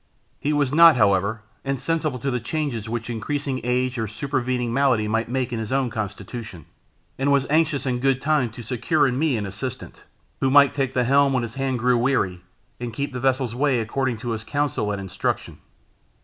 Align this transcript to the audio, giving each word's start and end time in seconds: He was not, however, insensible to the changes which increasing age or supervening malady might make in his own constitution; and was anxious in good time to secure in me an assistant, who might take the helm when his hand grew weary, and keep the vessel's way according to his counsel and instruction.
He 0.39 0.51
was 0.51 0.73
not, 0.73 0.95
however, 0.95 1.43
insensible 1.63 2.17
to 2.21 2.31
the 2.31 2.39
changes 2.39 2.89
which 2.89 3.07
increasing 3.07 3.61
age 3.63 3.99
or 3.99 4.07
supervening 4.07 4.73
malady 4.73 5.07
might 5.07 5.29
make 5.29 5.53
in 5.53 5.59
his 5.59 5.71
own 5.71 5.91
constitution; 5.91 6.65
and 7.19 7.31
was 7.31 7.45
anxious 7.51 7.85
in 7.85 7.99
good 7.99 8.19
time 8.19 8.49
to 8.53 8.63
secure 8.63 9.07
in 9.07 9.19
me 9.19 9.37
an 9.37 9.45
assistant, 9.45 10.01
who 10.39 10.49
might 10.49 10.73
take 10.73 10.95
the 10.95 11.03
helm 11.03 11.33
when 11.33 11.43
his 11.43 11.53
hand 11.53 11.77
grew 11.77 11.99
weary, 11.99 12.41
and 12.79 12.95
keep 12.95 13.13
the 13.13 13.19
vessel's 13.19 13.53
way 13.53 13.79
according 13.79 14.17
to 14.17 14.31
his 14.31 14.43
counsel 14.43 14.91
and 14.91 14.99
instruction. 14.99 15.59